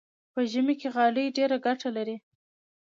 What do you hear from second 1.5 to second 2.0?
ګټه